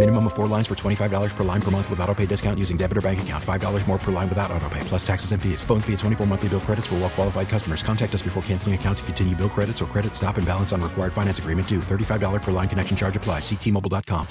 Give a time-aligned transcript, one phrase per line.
[0.00, 2.78] Minimum of four lines for $25 per line per month with auto pay discount using
[2.78, 3.44] debit or bank account.
[3.44, 5.62] $5 more per line without auto pay, plus taxes and fees.
[5.62, 7.82] Phone fee at 24 monthly bill credits for well qualified customers.
[7.82, 10.80] Contact us before canceling account to continue bill credits or credit stop and balance on
[10.80, 11.80] required finance agreement due.
[11.80, 13.42] $35 per line connection charge applies.
[13.44, 14.26] Ctmobile.com.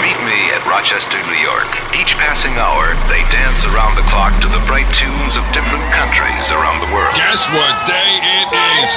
[0.00, 1.68] Meet me at Rochester, New York.
[1.92, 6.48] Each passing hour, they dance around the clock to the bright tunes of different countries
[6.56, 7.12] around the world.
[7.12, 8.48] Guess what day it
[8.80, 8.96] is?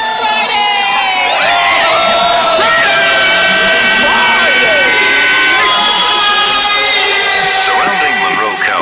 [2.56, 2.89] Surrounding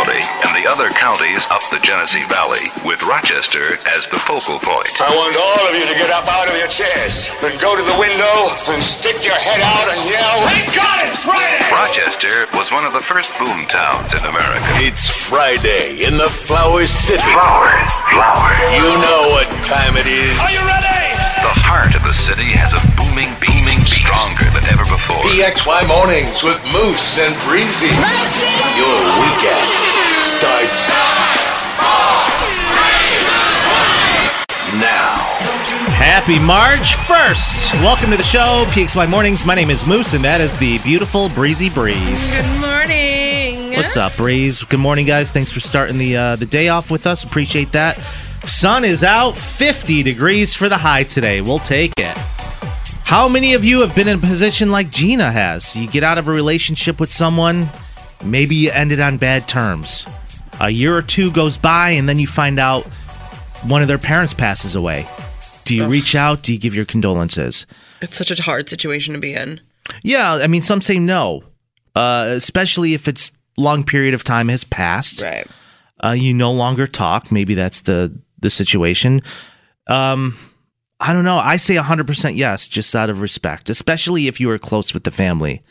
[0.07, 4.87] County and the other counties up the Genesee Valley, with Rochester as the focal point.
[5.03, 7.83] I want all of you to get up out of your chairs and go to
[7.83, 8.35] the window
[8.71, 11.59] and stick your head out and yell, Thank God it's Friday!
[11.75, 14.63] Rochester was one of the first boom towns in America.
[14.79, 17.27] It's Friday in the Flower City.
[17.27, 18.79] Flowers, flowers.
[18.79, 20.35] You know what time it is.
[20.39, 21.03] Are you ready?
[21.43, 22.81] The heart of the city has a
[23.17, 25.17] booming, beaming, stronger than ever before.
[25.17, 27.89] PXY mornings with Moose and Breezy.
[28.77, 29.69] Your weekend
[30.05, 30.89] starts
[34.79, 35.15] now.
[35.97, 37.81] Happy March 1st.
[37.81, 39.45] Welcome to the show, PXY Mornings.
[39.45, 42.29] My name is Moose, and that is the beautiful Breezy Breeze.
[42.29, 43.71] Good morning.
[43.75, 44.63] What's up, Breeze?
[44.63, 45.31] Good morning, guys.
[45.31, 47.23] Thanks for starting the uh, the day off with us.
[47.23, 47.99] Appreciate that.
[48.45, 51.41] Sun is out, 50 degrees for the high today.
[51.41, 52.15] We'll take it.
[53.07, 55.73] How many of you have been in a position like Gina has?
[55.77, 57.69] You get out of a relationship with someone,
[58.21, 60.05] maybe you ended on bad terms.
[60.59, 62.83] A year or two goes by, and then you find out
[63.63, 65.07] one of their parents passes away.
[65.63, 66.43] Do you reach out?
[66.43, 67.65] Do you give your condolences?
[68.01, 69.61] It's such a hard situation to be in.
[70.03, 71.43] Yeah, I mean, some say no,
[71.95, 75.21] uh, especially if it's long period of time has passed.
[75.21, 75.47] Right.
[76.03, 77.31] Uh, you no longer talk.
[77.31, 79.21] Maybe that's the the situation.
[79.87, 80.37] Um,
[80.99, 81.37] I don't know.
[81.37, 85.11] I say 100% yes, just out of respect, especially if you were close with the
[85.11, 85.61] family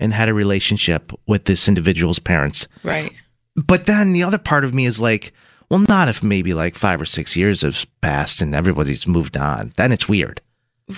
[0.00, 2.66] and had a relationship with this individual's parents.
[2.82, 3.12] Right.
[3.54, 5.32] But then the other part of me is like,
[5.68, 9.72] well, not if maybe like five or six years have passed and everybody's moved on.
[9.76, 10.40] Then it's weird.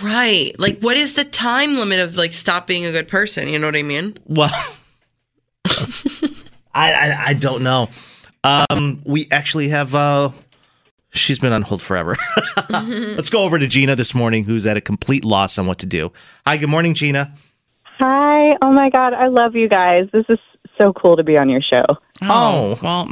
[0.02, 0.52] Right.
[0.58, 3.48] Like, what is the time limit of like stop being a good person?
[3.48, 4.16] You know what I mean?
[4.24, 4.50] Well,
[6.74, 7.88] I, I I don't know.
[8.42, 9.94] Um, we actually have.
[9.94, 10.30] Uh,
[11.14, 12.16] she's been on hold forever.
[12.70, 15.86] Let's go over to Gina this morning, who's at a complete loss on what to
[15.86, 16.12] do.
[16.46, 17.34] Hi, good morning, Gina.
[17.98, 18.56] Hi.
[18.60, 19.14] Oh my God.
[19.14, 20.08] I love you guys.
[20.12, 20.38] This is
[20.78, 21.84] so cool to be on your show.
[22.22, 23.08] Oh, well,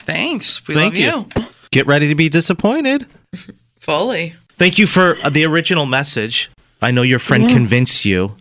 [0.00, 0.66] thanks.
[0.66, 1.46] We Thank love you.
[1.70, 3.06] Get ready to be disappointed.
[3.78, 4.34] Fully.
[4.58, 6.50] Thank you for uh, the original message.
[6.82, 7.54] I know your friend Yeah.
[7.56, 8.36] convinced you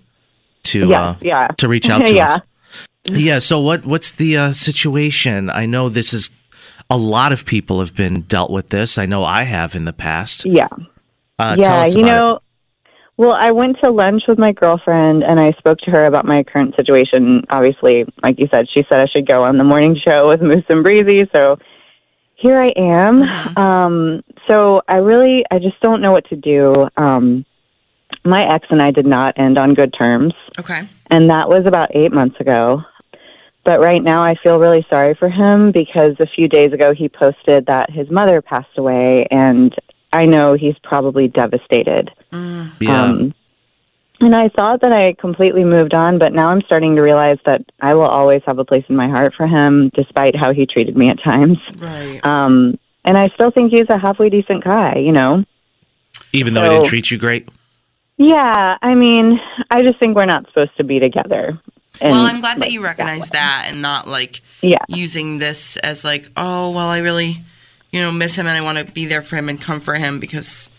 [0.63, 1.47] to Yes, uh, yeah.
[1.57, 2.33] to reach out to Yeah.
[2.35, 2.41] us.
[3.05, 3.39] Yeah.
[3.39, 5.49] So what what's the uh, situation?
[5.49, 6.29] I know this is
[6.93, 8.99] a lot of people have been dealt with this.
[8.99, 10.45] I know I have in the past.
[10.45, 10.67] Yeah.
[11.39, 11.81] Uh, tell yeah.
[11.81, 12.39] us You about know,
[13.17, 16.43] well, I went to lunch with my girlfriend and I spoke to her about my
[16.43, 17.45] current situation.
[17.49, 20.65] Obviously, like you said, she said I should go on the morning show with Moose
[20.69, 21.27] and Breezy.
[21.33, 21.57] So
[22.35, 23.23] here I am.
[23.57, 26.87] Um, so I really, I just don't know what to do.
[26.95, 27.43] Um,
[28.23, 30.33] my ex and I did not end on good terms.
[30.59, 30.87] Okay.
[31.07, 32.83] and that was about eight months ago.
[33.63, 37.07] But right now, I feel really sorry for him because a few days ago he
[37.07, 39.73] posted that his mother passed away, and
[40.11, 42.11] I know he's probably devastated.
[42.31, 42.71] it.
[42.81, 43.03] Yeah.
[43.03, 43.33] Um,
[44.19, 47.61] and I thought that I completely moved on, but now I'm starting to realize that
[47.81, 50.95] I will always have a place in my heart for him, despite how he treated
[50.95, 51.57] me at times.
[51.77, 52.19] Right.
[52.25, 55.43] Um, and I still think he's a halfway decent guy, you know?
[56.31, 57.49] Even though I so- didn't treat you great.
[58.17, 59.39] Yeah, I mean,
[59.71, 61.59] I just think we're not supposed to be together.
[62.01, 64.79] And, well, I'm glad that you recognize that and not like Yeah.
[64.87, 67.41] using this as like, oh, well, I really,
[67.91, 70.19] you know, miss him and I want to be there for him and comfort him
[70.19, 70.69] because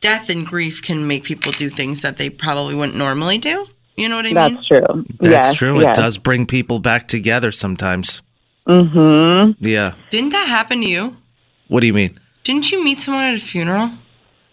[0.00, 3.66] death and grief can make people do things that they probably wouldn't normally do.
[3.96, 4.54] You know what I That's mean?
[4.54, 5.04] That's true.
[5.20, 5.80] That's yes, true.
[5.80, 5.98] Yes.
[5.98, 8.22] It does bring people back together sometimes.
[8.68, 9.64] Mm-hmm.
[9.64, 9.94] Yeah.
[10.10, 11.16] Didn't that happen to you?
[11.68, 12.18] What do you mean?
[12.44, 13.90] Didn't you meet someone at a funeral?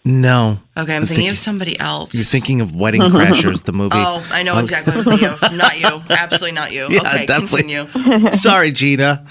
[0.08, 0.60] No.
[0.78, 2.14] Okay, I'm I'm thinking of somebody else.
[2.14, 3.96] You're thinking of Wedding Crashers, the movie.
[3.96, 5.58] Oh, I know exactly what I'm thinking of.
[5.58, 6.04] Not you.
[6.12, 6.88] Absolutely not you.
[6.92, 7.64] Yeah, okay, definitely.
[7.64, 8.30] continue.
[8.30, 9.26] Sorry, Gina.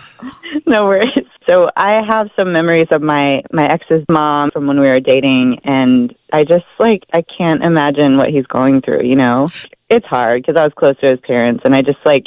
[0.67, 1.07] no worries.
[1.49, 5.61] So I have some memories of my my ex's mom from when we were dating,
[5.63, 9.05] and I just like I can't imagine what he's going through.
[9.05, 9.49] You know,
[9.91, 12.25] it's hard because I was close to his parents, and I just like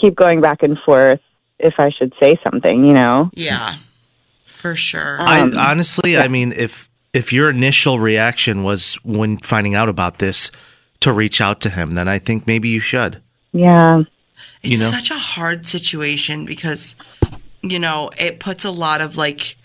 [0.00, 1.20] keep going back and forth
[1.58, 2.84] if I should say something.
[2.84, 3.30] You know.
[3.34, 3.76] Yeah,
[4.46, 5.20] for sure.
[5.20, 10.18] Um, I honestly, I mean, if if your initial reaction was when finding out about
[10.18, 10.52] this
[11.00, 13.20] to reach out to him, then I think maybe you should.
[13.52, 14.04] Yeah.
[14.62, 14.88] It's you know?
[14.88, 16.94] such a hard situation because,
[17.60, 19.56] you know, it puts a lot of like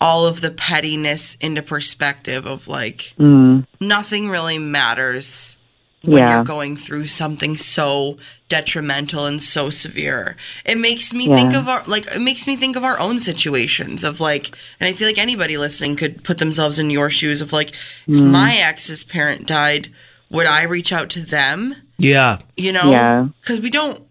[0.00, 3.66] all of the pettiness into perspective of like Mm.
[3.80, 5.57] nothing really matters
[6.08, 6.36] when Yeah.
[6.36, 8.16] you're going through something so
[8.48, 10.36] detrimental and so severe.
[10.64, 11.36] It makes me Yeah.
[11.36, 14.50] think of our like it makes me think of our own situations of like
[14.80, 17.70] and I feel like anybody listening could put themselves in your shoes of like
[18.06, 18.30] if Mm.
[18.30, 19.88] my ex's parent died,
[20.30, 21.74] would I reach out to them?
[21.98, 22.38] Yeah.
[22.56, 23.26] you know Yeah.
[23.40, 24.02] because we don't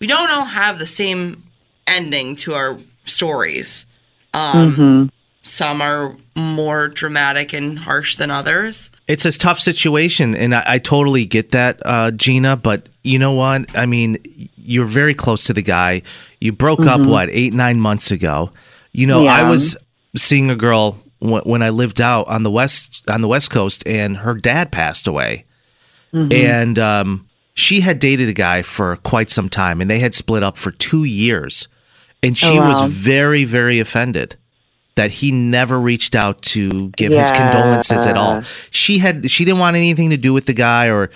[0.00, 1.44] we don't all have the same
[1.86, 3.86] ending to our stories
[4.34, 5.04] um hmm
[5.42, 10.78] some are more dramatic and harsh than others It's a tough situation, and I, I
[10.78, 12.56] totally get that, uh, Gina.
[12.56, 13.76] But you know what?
[13.76, 14.18] I mean,
[14.56, 16.02] you're very close to the guy.
[16.40, 17.06] You broke up Mhm.
[17.06, 18.52] what eight nine months ago.
[18.92, 19.76] You know, I was
[20.16, 23.82] seeing a girl w- when I lived out on the west on the west coast,
[23.86, 25.44] and her dad passed away,
[26.14, 26.32] Mhm.
[26.32, 30.42] and um, she had dated a guy for quite some time, and they had split
[30.42, 31.68] up for two years,
[32.22, 32.82] and she Oh, wow.
[32.82, 34.36] was very very offended
[34.96, 38.42] that he never reached out to give his condolences at all.
[38.70, 41.10] She had she didn't want anything to do with the guy or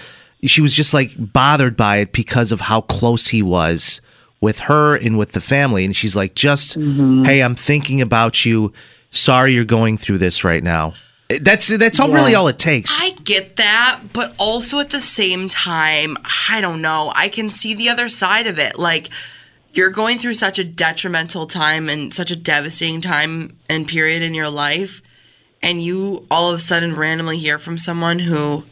[0.44, 4.00] she was just like bothered by it because of how close he was
[4.40, 7.24] with her and with the family and she's like just Mm-hmm.
[7.24, 8.72] hey, I'm thinking about you.
[9.10, 10.94] Sorry you're going through this right now.
[11.40, 12.96] That's that's all really all it takes.
[13.00, 16.18] i get that but also at the same time
[16.50, 19.08] i don't know i can see the other side of it like
[19.76, 24.34] you're going through such a detrimental time and such a devastating time and period in
[24.34, 25.02] your life
[25.62, 28.64] and you all of a sudden randomly hear from someone who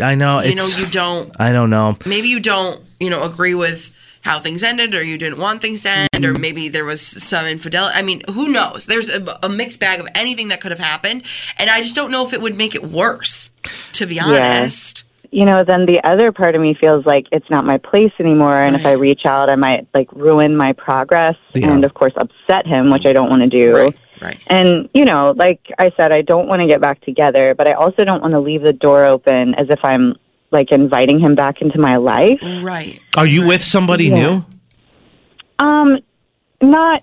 [0.00, 1.96] I know you it's know you don't I don't know.
[2.04, 5.84] maybe you don't you know agree with how things ended or you didn't want things
[5.84, 7.94] to end or maybe there was some infidelity.
[7.96, 8.86] I mean who knows?
[8.86, 11.22] There's a, a mixed bag of anything that could have happened
[11.58, 13.50] and i just don't know if it would make it worse
[13.92, 17.64] to be honest You know, then the other part of me feels like it's not
[17.64, 21.72] my place anymore, and if I reach out, I might like ruin my progress, Yeah.
[21.72, 23.92] and of course upset him, which I don't want to do.
[24.20, 27.66] right And you know, like I said, I don't want to get back together, but
[27.68, 30.16] I also don't want to leave the door open as if I'm
[30.52, 32.40] like inviting him back into my life.
[32.42, 34.14] right Are you with somebody Yeah.
[34.14, 34.44] new?
[35.58, 35.98] Um,
[36.62, 37.02] not,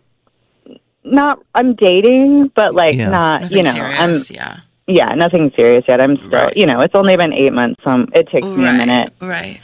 [1.03, 1.39] not.
[1.55, 3.09] I'm dating, but like Yeah.
[3.09, 3.41] not.
[3.41, 3.99] Nothing you know, serious,
[4.31, 4.35] I'm.
[4.35, 4.55] yeah
[4.87, 6.01] Yeah, nothing serious yet.
[6.01, 6.49] I'm still.
[6.55, 9.13] You know, it's only been eight months, so it takes me a minute.
[9.21, 9.59] right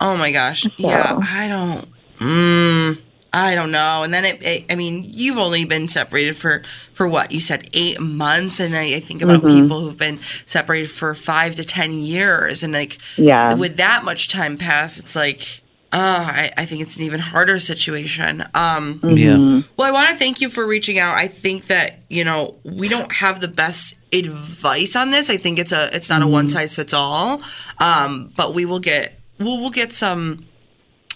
[0.00, 1.88] oh my gosh yeah i don't
[2.20, 3.02] mm,
[3.32, 6.62] i don't know and then it, it i mean you've only been separated for
[6.92, 9.60] for what you said eight months and i, I think about Mhm.
[9.60, 13.54] people who've been separated for five to ten years and like Yeah.
[13.54, 15.62] with that much time pass it's like
[15.92, 18.44] uh, I, I think it's an even harder situation.
[18.54, 19.62] Um, Yeah.
[19.76, 21.16] well, I want to thank you for reaching out.
[21.16, 25.30] I think that you know we don't have the best advice on this.
[25.30, 27.40] I think it's a it's not a one size fits all.
[27.78, 30.44] Um, but we will get we'll we'll get some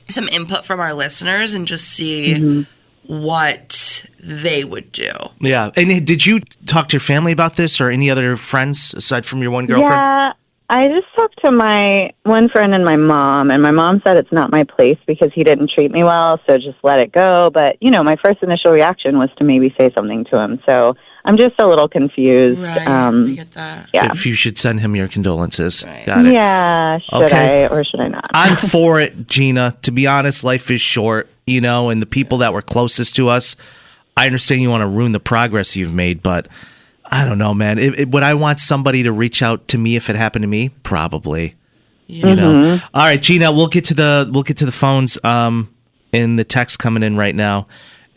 [0.09, 2.67] some input from our listeners and just see
[3.07, 5.11] what they would do.
[5.41, 5.71] Yeah.
[5.77, 9.43] And did you talk to your family about this or any other friends aside from
[9.43, 9.93] your one girlfriend?
[9.93, 10.33] Yeah,
[10.73, 14.33] I just talked to my one friend and my mom, and my mom said it's
[14.33, 17.51] not my place because he didn't treat me well, so just let it go.
[17.53, 20.63] But, you know, my first initial reaction was to maybe say something to him.
[20.65, 22.59] So I'm just a little confused.
[22.59, 22.89] Right.
[22.89, 23.91] Um, I get that.
[23.93, 24.13] yeah.
[24.13, 25.85] If you should send him your condolences.
[25.85, 26.07] Right.
[26.07, 26.33] Got it.
[26.33, 27.65] Yeah, should Okay.
[27.67, 28.31] I or should I not?
[28.33, 29.77] I'm for it, Gina.
[29.83, 33.29] To be honest, life is short, you know, and the people that were closest to
[33.29, 33.57] us,
[34.17, 36.49] I understand you want to ruin the progress you've made, but
[37.13, 37.79] I don't know, man.
[37.79, 40.49] It, it, would I want somebody to reach out to me if it happened to
[40.49, 40.71] me?
[40.83, 41.55] Probably.
[42.07, 42.53] You know.
[42.53, 42.83] Mhm.
[42.95, 45.69] All right, Gina, we'll get to the we'll get to the phones um
[46.13, 47.67] in the text coming in right now.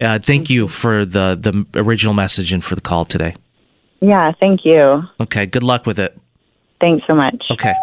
[0.01, 3.35] Uh, thank you for the the original message and for the call today.
[4.01, 5.03] Yeah, thank you.
[5.19, 6.17] Okay, good luck with it.
[6.81, 7.43] Thanks so much.
[7.51, 7.73] Okay.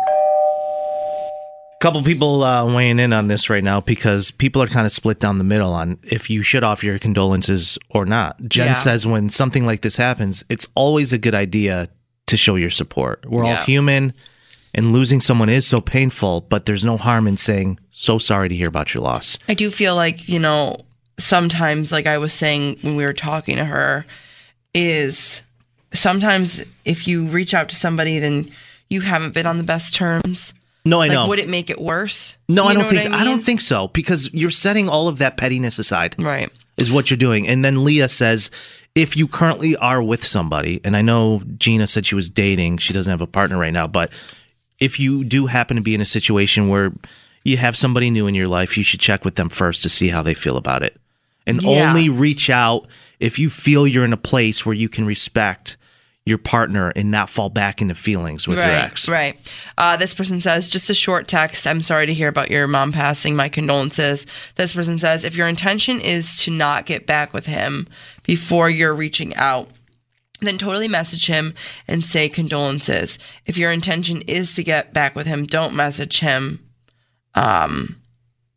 [1.83, 5.19] Couple people uh, weighing in on this right now because people are kind of split
[5.19, 8.41] down the middle on if you should offer your condolences or not.
[8.49, 8.73] Jen Yeah.
[8.75, 11.89] says when something like this happens, it's always a good idea
[12.29, 13.25] to show your support.
[13.29, 13.59] We're Yeah.
[13.59, 14.12] all human,
[14.73, 18.55] and losing someone is so painful, but there's no harm in saying, "So sorry to
[18.55, 20.77] hear about your loss." I do feel like, you know,
[21.19, 24.07] sometimes, like I was saying when we were talking to her,
[24.73, 25.43] is
[25.93, 28.49] sometimes if you reach out to somebody, then
[28.89, 30.55] you haven't been on the best terms.
[30.85, 31.29] No, I like, know.
[31.29, 32.37] Would it make it worse?
[32.49, 33.25] No, You I don't think I, mean?
[33.25, 36.17] don't think so because you're setting all of that pettiness aside.
[36.19, 36.51] Right.
[36.79, 37.47] Is what you're doing.
[37.47, 38.51] And then Leah says
[38.95, 42.93] if you currently are with somebody, and I know Gina said she was dating, she
[42.93, 44.11] doesn't have a partner right now, but
[44.81, 46.93] if you do happen to be in a situation where
[47.45, 50.09] you have somebody new in your life, you should check with them first to see
[50.09, 50.97] how they feel about it.
[51.47, 51.89] And Yeah.
[51.91, 52.87] only reach out
[53.21, 55.77] if you feel you're in a place where you can respect
[56.25, 59.09] your partner and not fall back into feelings with right, your ex.
[59.09, 59.37] Right.
[59.76, 61.67] Uh, this person says, just a short text.
[61.67, 63.35] I'm sorry to hear about your mom passing.
[63.35, 64.25] My condolences.
[64.55, 67.88] This person says, if your intention is to not get back with him
[68.25, 69.69] before you're reaching out,
[70.41, 71.55] then totally message him
[71.88, 73.19] and say condolences.
[73.47, 76.61] If your intention is to get back with him, don't message him.
[77.35, 77.97] Um,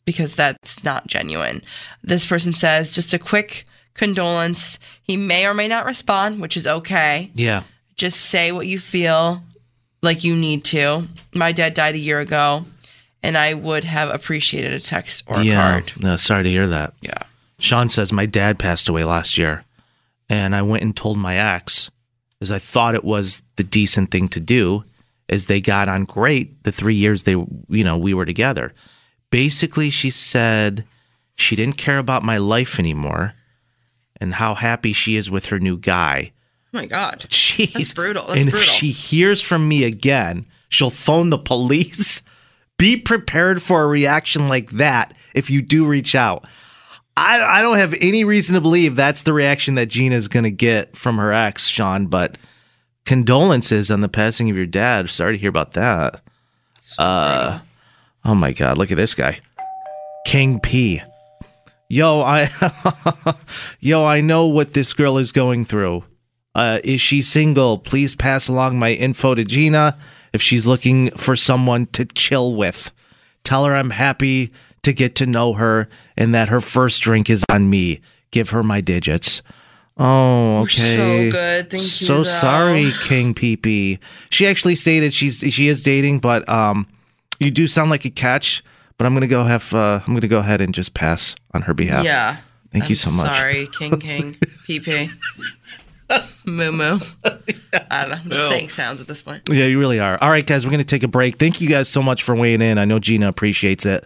[0.03, 1.63] because that's not genuine.
[2.03, 4.77] This person says, just a quick condolence.
[5.01, 7.31] He may or may not respond, which is okay.
[7.33, 7.63] Yeah.
[7.95, 9.41] Just say what you feel
[10.03, 11.07] like you need to.
[11.33, 12.65] My dad died a year ago,
[13.23, 15.71] and I would have appreciated a text or a yeah.
[15.71, 15.93] card.
[15.99, 16.93] No, sorry to hear that.
[17.01, 17.23] Yeah.
[17.57, 19.63] Sean says my dad passed away last year,
[20.29, 21.89] and I went and told my ex,
[22.41, 24.83] as I thought it was the decent thing to do,
[25.29, 28.73] as they got on great the three years they you know we were together.
[29.31, 30.85] Basically, she said
[31.35, 33.33] she didn't care about my life anymore,
[34.19, 36.31] and how happy she is with her new guy.
[36.73, 37.19] Oh my God.
[37.29, 37.73] Jeez.
[37.73, 38.23] That's brutal.
[38.23, 38.59] That's and brutal.
[38.59, 42.21] if she hears from me again, she'll phone the police.
[42.77, 46.45] Be prepared for a reaction like that if you do reach out.
[47.15, 50.51] I, I don't have any reason to believe that's the reaction that Gina's going to
[50.51, 52.37] get from her ex, Sean, but
[53.05, 55.09] condolences on the passing of your dad.
[55.09, 56.19] Sorry to hear about that.
[56.97, 57.59] Uh,
[58.25, 59.39] oh my God, look at this guy.
[60.25, 61.01] King P.
[61.87, 62.49] Yo, I
[63.79, 66.03] Yo, I know what this girl is going through.
[66.53, 67.77] Uh, is she single?
[67.77, 69.97] Please pass along my info to Gina
[70.33, 72.91] if she's looking for someone to chill with.
[73.43, 74.51] Tell her I'm happy
[74.83, 78.01] to get to know her and that her first drink is on me.
[78.31, 79.41] Give her my digits.
[79.97, 80.95] Oh, You're okay.
[81.29, 81.69] so good.
[81.69, 83.99] Thank you, So sorry, King PP.
[84.29, 86.87] She actually stated she's she is dating, but um,
[87.39, 88.63] you do sound like a catch.
[88.97, 91.73] But I'm gonna go have uh, I'm gonna go ahead and just pass on her
[91.73, 92.05] behalf.
[92.05, 92.37] Yeah.
[92.71, 93.27] Thank you I'm so much.
[93.27, 94.33] Sorry, King King,
[94.67, 95.09] PP,
[96.45, 96.99] Moo Moo.
[97.23, 98.15] I don't know.
[98.15, 98.49] I'm just No.
[98.49, 99.43] saying sounds at this point.
[99.49, 100.17] Yeah, you really are.
[100.21, 101.37] All right, guys, we're going to take a break.
[101.37, 102.77] Thank you guys so much for weighing in.
[102.77, 104.05] I know Gina appreciates it.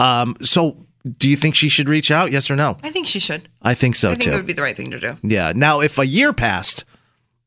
[0.00, 0.84] Um, so,
[1.16, 2.32] do you think she should reach out?
[2.32, 2.76] Yes or no?
[2.82, 3.48] I think she should.
[3.62, 4.30] I think so I think too.
[4.32, 5.16] it would be the right thing to do.
[5.22, 5.52] yeah.
[5.54, 6.84] Now, if a year passed,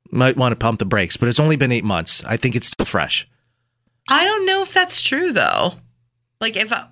[0.09, 2.23] might want to pump the brakes, but it's only been eight months.
[2.25, 3.27] I think it's still fresh.
[4.09, 5.73] I don't know if that's true though.
[6.41, 6.87] Like if I,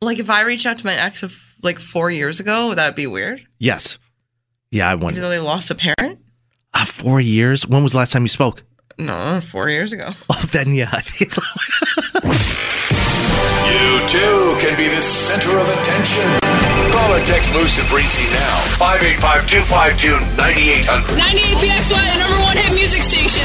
[0.00, 2.96] like if I reached out to my ex of like four years ago, would that
[2.96, 3.46] be weird?
[3.58, 3.98] Yes.
[4.70, 5.04] Yeah, I wonder.
[5.04, 5.20] Even wonder.
[5.20, 6.20] though they lost a parent?
[6.72, 7.66] Uh, four years.
[7.66, 8.62] When was the last time you spoke?
[8.98, 10.10] No, four years ago.
[10.30, 10.88] Oh, then yeah.
[10.92, 11.36] I think it's
[13.70, 16.40] You too can be the center of attention.
[16.92, 18.56] Call or text Moose and Breezy now.
[18.80, 21.18] 585-252-9800.
[21.18, 23.44] 98PXY, the number one hit music station.